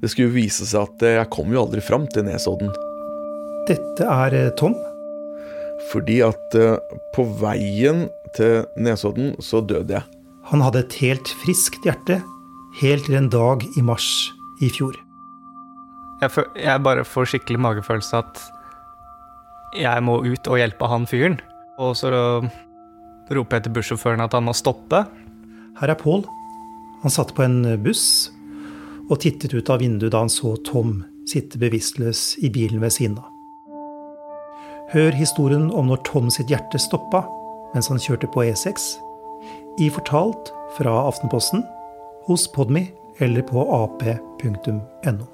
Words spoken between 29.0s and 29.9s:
og tittet ut av